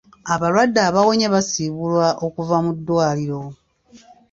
[0.33, 3.41] Abalwadde abawonye basiibulwa okuva mu ddwaliro.